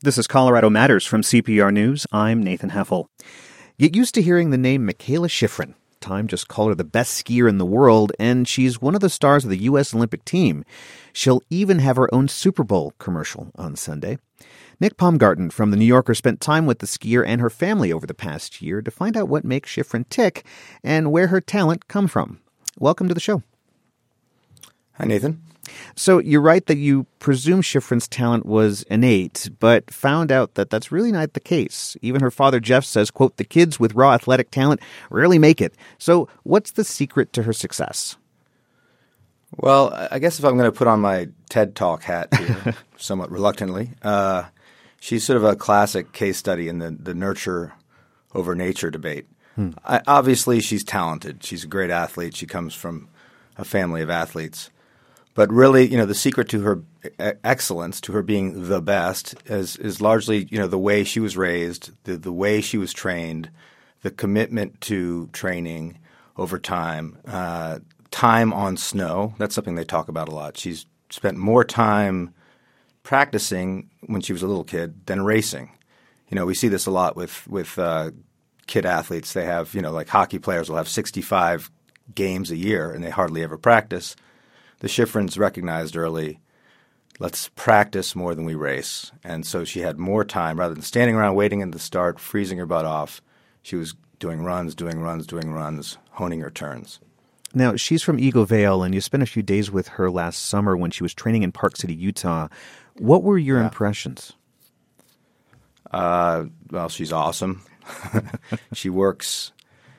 [0.00, 2.06] This is Colorado Matters from CPR News.
[2.12, 3.06] I'm Nathan Heffel.
[3.80, 5.74] Get used to hearing the name Mikaela Shiffrin.
[5.98, 9.10] Time just called her the best skier in the world, and she's one of the
[9.10, 9.92] stars of the U.S.
[9.92, 10.64] Olympic team.
[11.12, 14.18] She'll even have her own Super Bowl commercial on Sunday.
[14.78, 18.06] Nick Paumgarten from The New Yorker spent time with the skier and her family over
[18.06, 20.46] the past year to find out what makes Shiffrin tick
[20.84, 22.38] and where her talent come from.
[22.78, 23.42] Welcome to the show.
[24.92, 25.42] Hi, Nathan.
[25.94, 30.92] So you write that you presume Shiffrin's talent was innate, but found out that that's
[30.92, 31.96] really not the case.
[32.02, 35.74] Even her father Jeff says, quote, the kids with raw athletic talent rarely make it.
[35.98, 38.16] So what's the secret to her success?
[39.56, 43.30] Well, I guess if I'm going to put on my TED Talk hat here, somewhat
[43.30, 44.44] reluctantly, uh,
[45.00, 47.72] she's sort of a classic case study in the, the nurture
[48.34, 49.26] over nature debate.
[49.54, 49.70] Hmm.
[49.84, 51.42] I, obviously, she's talented.
[51.42, 52.36] She's a great athlete.
[52.36, 53.08] She comes from
[53.56, 54.70] a family of athletes.
[55.38, 56.82] But really, you know, the secret to her
[57.44, 61.36] excellence, to her being the best, is is largely you know the way she was
[61.36, 63.48] raised, the the way she was trained,
[64.02, 66.00] the commitment to training
[66.36, 67.78] over time, uh,
[68.10, 69.32] time on snow.
[69.38, 70.56] That's something they talk about a lot.
[70.56, 72.34] She's spent more time
[73.04, 75.70] practicing when she was a little kid than racing.
[76.30, 78.10] You know, we see this a lot with with uh,
[78.66, 79.34] kid athletes.
[79.34, 81.70] They have you know like hockey players will have sixty five
[82.12, 84.16] games a year and they hardly ever practice
[84.80, 86.40] the Shiffrins recognized early,
[87.18, 89.12] let's practice more than we race.
[89.24, 92.58] And so she had more time rather than standing around waiting at the start, freezing
[92.58, 93.20] her butt off.
[93.62, 97.00] She was doing runs, doing runs, doing runs, honing her turns.
[97.54, 100.90] Now, she's from Eagle-Vail, and you spent a few days with her last summer when
[100.90, 102.48] she was training in Park City, Utah.
[102.98, 103.64] What were your yeah.
[103.64, 104.34] impressions?
[105.90, 107.62] Uh, well, she's awesome.
[108.74, 109.52] she works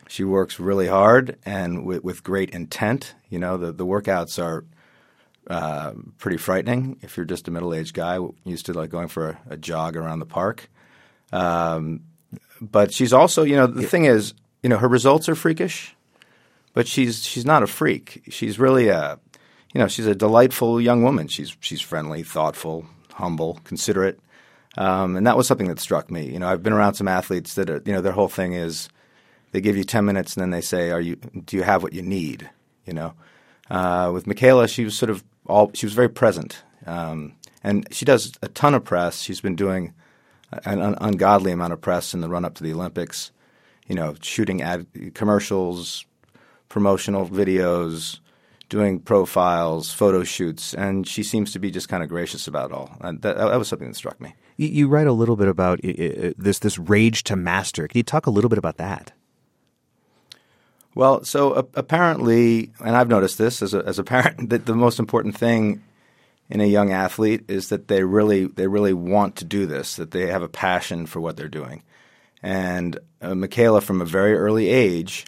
[0.09, 3.13] she works really hard and with, with great intent.
[3.29, 4.65] You know, the, the workouts are
[5.47, 9.29] uh, pretty frightening if you're just a middle aged guy used to like going for
[9.29, 10.67] a, a jog around the park.
[11.31, 12.01] Um,
[12.59, 15.95] but she's also, you know, the thing is, you know, her results are freakish,
[16.73, 18.23] but she's she's not a freak.
[18.29, 19.19] She's really a,
[19.73, 21.27] you know, she's a delightful young woman.
[21.27, 24.19] She's she's friendly, thoughtful, humble, considerate,
[24.75, 26.29] um, and that was something that struck me.
[26.31, 28.89] You know, I've been around some athletes that are, you know, their whole thing is
[29.51, 31.15] they give you 10 minutes and then they say, "Are you?
[31.15, 32.49] Do you have what you need?"
[32.85, 33.13] You know.
[33.69, 35.71] Uh, with Mikaela, she was sort of all.
[35.73, 37.33] She was very present, um,
[37.63, 39.21] and she does a ton of press.
[39.21, 39.93] She's been doing
[40.65, 43.31] an un- ungodly amount of press in the run up to the Olympics.
[43.87, 46.05] You know, shooting ad commercials,
[46.67, 48.19] promotional videos,
[48.69, 52.75] doing profiles, photo shoots, and she seems to be just kind of gracious about it
[52.75, 52.95] all.
[53.01, 54.35] That, that was something that struck me.
[54.57, 57.87] You, write a little bit about this this rage to master.
[57.87, 59.13] Can you talk a little bit about that?
[60.99, 64.75] Well, so uh, apparently, and I've noticed this as a, as a parent, that the
[64.75, 65.81] most important thing
[66.49, 70.11] in a young athlete is that they really they really want to do this, that
[70.11, 71.83] they have a passion for what they're doing.
[72.43, 75.25] And uh, Mikaela, from a very early age,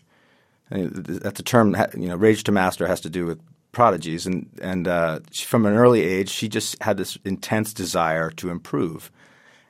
[0.70, 3.40] that's a term you know, rage to master has to do with
[3.72, 8.30] prodigies, and and uh, she, from an early age, she just had this intense desire
[8.32, 9.10] to improve.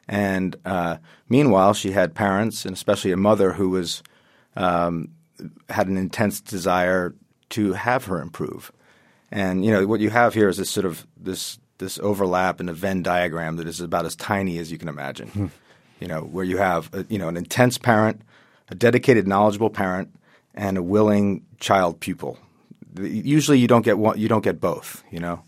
[0.07, 0.97] And uh,
[1.29, 4.01] meanwhile, she had parents, and especially a mother who was
[4.55, 5.09] um,
[5.69, 7.15] had an intense desire
[7.49, 8.71] to have her improve.
[9.31, 12.69] And you know what you have here is this sort of this this overlap in
[12.69, 15.27] a Venn diagram that is about as tiny as you can imagine.
[15.29, 15.47] Hmm.
[15.99, 18.21] You know, where you have a, you know an intense parent,
[18.69, 20.13] a dedicated, knowledgeable parent,
[20.53, 22.39] and a willing child pupil.
[22.99, 25.03] Usually, you don't get one, you don't get both.
[25.11, 25.43] You know,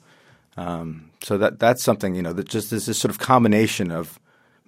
[0.58, 4.20] um, so that that's something you know that just is this sort of combination of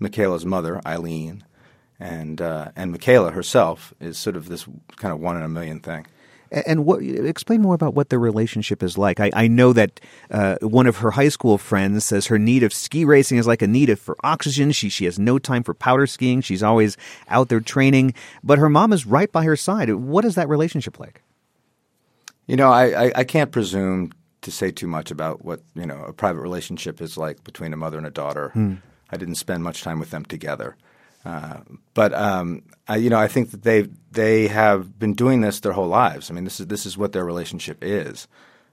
[0.01, 1.43] Mikaela's mother, Eileen,
[1.99, 4.65] and uh, and Mikaela herself is sort of this
[4.97, 6.05] kind of one in a million thing.
[6.51, 7.01] And what?
[7.01, 9.19] Explain more about what their relationship is like.
[9.19, 12.71] I, I know that uh, one of her high school friends says her need of
[12.71, 14.71] ski racing is like a need of, for oxygen.
[14.71, 16.41] She she has no time for powder skiing.
[16.41, 16.97] She's always
[17.29, 18.13] out there training,
[18.43, 19.93] but her mom is right by her side.
[19.95, 21.23] What is that relationship like?
[22.47, 26.03] You know, I, I, I can't presume to say too much about what you know
[26.03, 28.49] a private relationship is like between a mother and a daughter.
[28.49, 28.75] Hmm.
[29.09, 30.77] I didn't spend much time with them together.
[31.25, 31.61] Uh,
[31.93, 35.73] but um, I, you know, I think that they they have been doing this their
[35.73, 36.29] whole lives.
[36.29, 38.27] I mean, this is this is what their relationship is.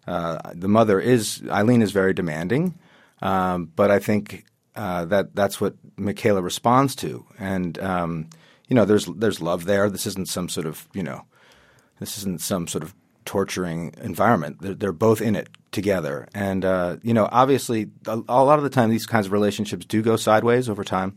[0.07, 2.79] Uh, the mother is Eileen is very demanding,
[3.23, 4.45] um, but I think
[4.77, 8.29] uh, that that's what Mikaela responds to, and um,
[8.69, 9.89] you know, there's there's love there.
[9.89, 11.25] This isn't some sort of you know,
[12.01, 12.95] this isn't some sort of
[13.25, 14.61] torturing environment.
[14.61, 18.65] They're, they're both in it together, and uh, you know, obviously, a, a lot of
[18.65, 21.17] the time, these kinds of relationships do go sideways over time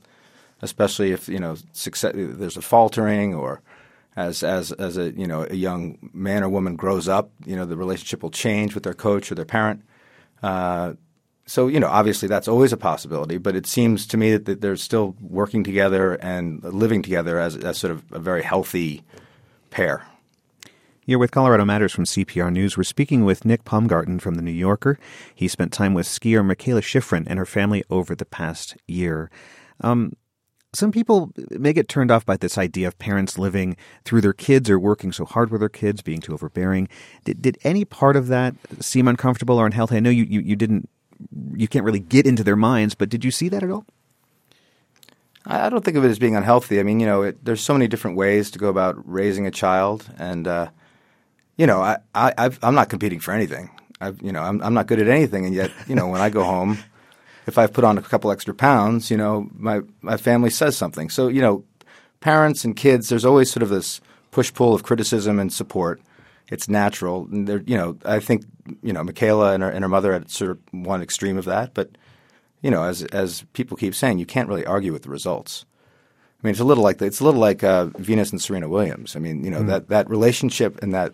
[0.61, 3.61] especially if you know success, there's a faltering or
[4.15, 7.65] as as as a you know a young man or woman grows up, you know
[7.65, 9.81] the relationship will change with their coach or their parent.
[10.41, 10.93] Uh,
[11.45, 14.61] so you know, obviously that's always a possibility, but it seems to me that, that
[14.61, 19.03] they're still working together and living together as, as sort of a very healthy
[19.69, 20.05] pair.
[21.07, 22.77] You're with Colorado Matters from CPR News.
[22.77, 24.97] We're speaking with Nick Paumgarten from The New Yorker.
[25.35, 29.29] He spent time with skier Mikaela Shiffrin and her family over the past year.
[29.81, 30.13] Um,
[30.75, 34.69] some people may get turned off by this idea of parents living through their kids
[34.69, 36.87] or working so hard with their kids, being too overbearing.
[37.23, 39.97] Did, did any part of that seem uncomfortable or unhealthy?
[39.97, 40.89] I know you, you, you didn't,
[41.55, 43.85] you can't really get into their minds, but did you see that at all?
[45.47, 46.79] I don't think of it as being unhealthy.
[46.79, 49.51] I mean, you know, it, there's so many different ways to go about raising a
[49.51, 50.69] child, and uh,
[51.55, 53.69] you know, I, I am not competing for anything.
[54.01, 56.29] I've, you know, I'm, I'm not good at anything, and yet, you know, when I
[56.29, 56.79] go home,
[57.47, 61.09] if I've put on a couple extra pounds, you know, my my family says something.
[61.09, 61.63] So, you know,
[62.19, 64.01] parents and kids, there's always sort of this
[64.31, 66.01] push pull of criticism and support.
[66.49, 68.43] It's natural, and there, you know, I think
[68.83, 71.73] you know, Mikaela and her and her mother at sort of one extreme of that,
[71.73, 71.89] but
[72.61, 75.65] you know, as as people keep saying, you can't really argue with the results.
[76.43, 79.15] I mean, it's a little like it's a little like uh, Venus and Serena Williams.
[79.15, 79.67] I mean, you know, mm.
[79.67, 81.13] that that relationship and that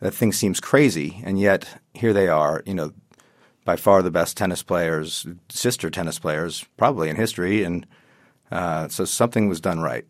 [0.00, 2.62] that thing seems crazy, and yet here they are.
[2.66, 2.92] You know,
[3.64, 7.86] by far the best tennis players, sister tennis players, probably in history, and
[8.50, 10.04] uh, so something was done right.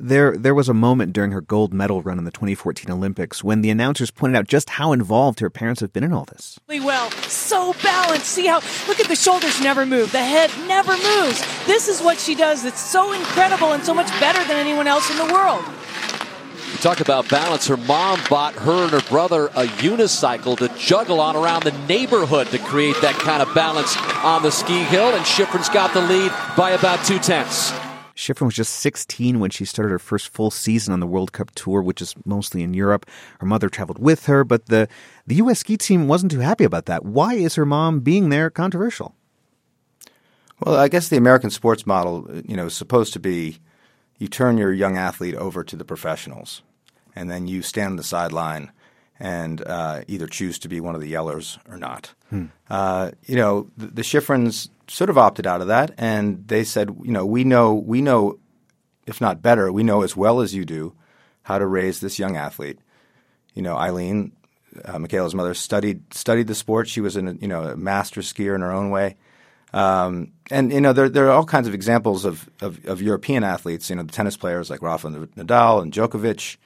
[0.00, 3.62] There, there was a moment during her gold medal run in the 2014 Olympics when
[3.62, 6.60] the announcers pointed out just how involved her parents have been in all this.
[6.68, 8.26] Well, so balanced.
[8.26, 11.44] See how, look at the shoulders never move, the head never moves.
[11.66, 15.10] This is what she does that's so incredible and so much better than anyone else
[15.10, 15.64] in the world.
[16.78, 17.66] You talk about balance.
[17.66, 22.46] Her mom bought her and her brother a unicycle to juggle on around the neighborhood
[22.52, 26.30] to create that kind of balance on the ski hill, and Shiffrin's got the lead
[26.56, 27.72] by about two tenths.
[28.14, 31.50] Shiffrin was just 16 when she started her first full season on the World Cup
[31.56, 33.06] tour, which is mostly in Europe.
[33.40, 34.86] Her mother traveled with her, but the,
[35.26, 35.58] the U.S.
[35.58, 37.04] ski team wasn't too happy about that.
[37.04, 39.16] Why is her mom being there controversial?
[40.60, 43.58] Well, I guess the American sports model, you know, is supposed to be
[44.18, 46.62] you turn your young athlete over to the professionals,
[47.18, 48.70] and then you stand on the sideline
[49.18, 52.14] and uh, either choose to be one of the yellers or not.
[52.30, 52.46] Hmm.
[52.70, 56.96] Uh, you know, the, the Shiffrins sort of opted out of that, and they said,
[57.02, 58.38] you know, we know, we know,
[59.06, 60.94] if not better, we know as well as you do
[61.42, 62.78] how to raise this young athlete.
[63.54, 64.30] You know, Eileen,
[64.84, 66.86] uh, Mikaela's mother, studied studied the sport.
[66.86, 69.16] She was a you know a master skier in her own way.
[69.72, 73.42] Um, and you know there there are all kinds of examples of, of, of European
[73.42, 73.90] athletes.
[73.90, 76.56] You know the tennis players like Rafa Nadal and Djokovic,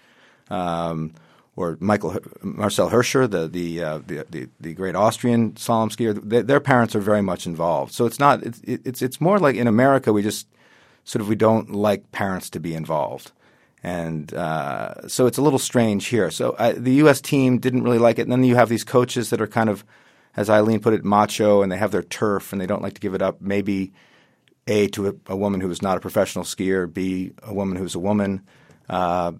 [0.52, 1.12] um,
[1.56, 6.18] or Michael Marcel Hirscher, the the, uh, the, the the great Austrian slalom skier.
[6.22, 7.92] They, their parents are very much involved.
[7.92, 10.46] So it's not it's it's it's more like in America we just
[11.04, 13.32] sort of we don't like parents to be involved.
[13.84, 16.30] And uh, so it's a little strange here.
[16.30, 17.20] So uh, the U.S.
[17.20, 18.22] team didn't really like it.
[18.22, 19.84] And then you have these coaches that are kind of
[20.36, 23.00] as Eileen put it, macho, and they have their turf, and they don't like to
[23.00, 23.40] give it up.
[23.40, 23.92] Maybe
[24.66, 27.94] a to a, a woman who is not a professional skier, b a woman who's
[27.94, 28.42] a woman.
[28.88, 29.32] Uh,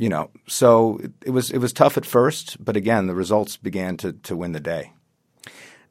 [0.00, 3.58] you know, so it, it, was it was tough at first, but again, the results
[3.58, 4.92] began to to win the day.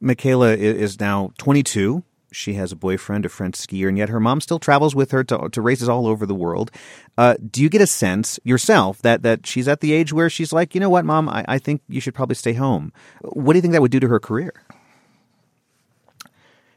[0.02, 2.02] Mikaela is now 22.
[2.32, 5.22] She has a boyfriend, a French skier, and yet her mom still travels with her
[5.24, 6.72] to, to races all over the world.
[7.16, 10.52] Uh, do you get a sense yourself that, that she's at the age where she's
[10.52, 12.92] like, you know what, mom, I, I think you should probably stay home?
[13.22, 14.54] What do you think that would do to her career?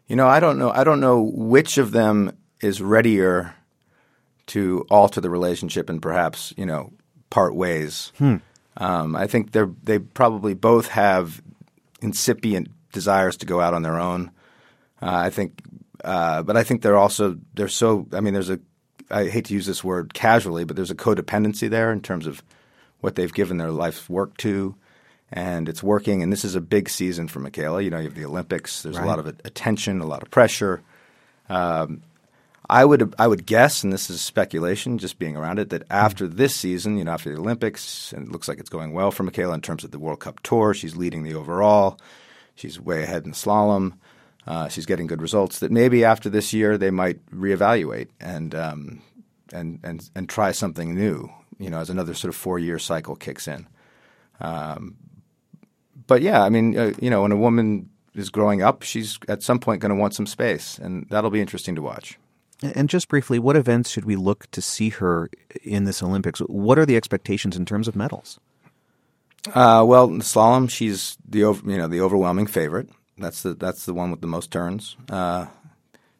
[0.07, 0.71] You know, I don't know.
[0.71, 3.55] I don't know which of them is readier
[4.47, 6.91] to alter the relationship and perhaps you know
[7.33, 8.11] part ways.
[8.19, 8.35] Hmm.
[8.77, 11.41] Um, I think they they probably both have
[11.99, 14.29] incipient desires to go out on their own.
[15.01, 15.59] Uh, I think,
[16.03, 18.07] uh, but I think they're also they're so.
[18.13, 18.59] I mean, there's a.
[19.09, 22.43] I hate to use this word casually, but there's a codependency there in terms of
[23.01, 24.75] what they've given their life's work to,
[25.31, 26.21] and it's working.
[26.21, 27.83] And this is a big season for Mikaela.
[27.83, 28.83] You know, you have the Olympics.
[28.83, 29.05] There's right.
[29.05, 30.83] a lot of attention, a lot of pressure.
[31.49, 32.03] Um,
[32.69, 36.27] I would I would guess, and this is speculation, just being around it, that after
[36.27, 39.23] this season, you know, after the Olympics, and it looks like it's going well for
[39.23, 40.73] Mikaela in terms of the World Cup tour.
[40.73, 41.99] She's leading the overall.
[42.55, 43.93] She's way ahead in slalom
[44.45, 45.59] uh, she's getting good results.
[45.59, 49.01] That maybe after this year they might reevaluate and um,
[49.51, 51.31] and and and try something new.
[51.59, 53.67] You know, as another sort of four year cycle kicks in.
[54.39, 54.97] Um,
[56.07, 59.43] but yeah, I mean, uh, you know, when a woman is growing up, she's at
[59.43, 62.17] some point going to want some space, and that'll be interesting to watch.
[62.63, 65.29] And just briefly, what events should we look to see her
[65.63, 66.39] in this Olympics?
[66.39, 68.39] What are the expectations in terms of medals?
[69.47, 72.89] Uh, well, in slalom, she's the you know the overwhelming favorite.
[73.17, 74.95] That's the that's the one with the most turns.
[75.09, 75.47] Uh,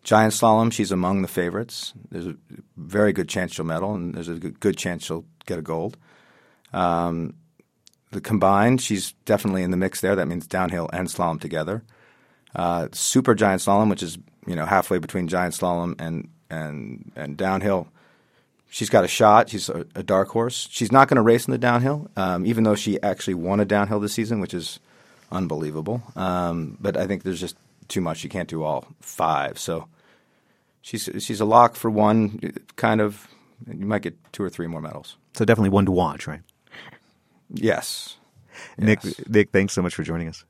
[0.04, 1.94] giant slalom, she's among the favorites.
[2.12, 2.36] There's a
[2.76, 5.98] very good chance she'll medal, and there's a good chance she'll get a gold.
[6.74, 7.36] Um,
[8.12, 10.16] the combined, she's definitely in the mix there.
[10.16, 11.84] That means downhill and slalom together.
[12.54, 17.38] Uh, super giant slalom, which is you know halfway between giant slalom and and and
[17.38, 17.88] downhill.
[18.70, 19.50] She's got a shot.
[19.50, 20.68] She's a, a dark horse.
[20.72, 23.66] She's not going to race in the downhill, um, even though she actually won a
[23.66, 24.80] downhill this season, which is
[25.32, 26.02] unbelievable.
[26.16, 27.56] Um, but I think there's just
[27.88, 28.18] too much.
[28.18, 29.60] She can't do all five.
[29.60, 29.88] So
[30.82, 32.54] she's she's a lock for one.
[32.76, 33.28] Kind of,
[33.68, 35.18] you might get two or three more medals.
[35.34, 36.42] So definitely one to watch, right?
[37.54, 38.18] Yes.
[38.78, 39.22] Nick, Yes.
[39.28, 40.46] Nick, thanks so much for joining us.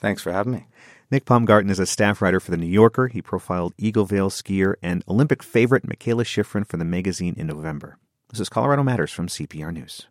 [0.00, 0.66] Thanks for having me.
[1.10, 3.08] Nick Paumgarten is a staff writer for The New Yorker.
[3.08, 7.96] He profiled Eagle-Vail skier and Olympic favorite Mikaela Shiffrin for the magazine in November.
[8.28, 10.08] This is Colorado Matters from CPR News.